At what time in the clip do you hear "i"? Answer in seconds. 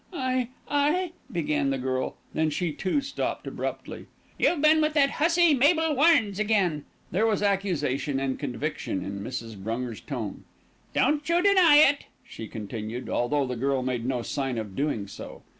0.11-0.47, 0.67-1.11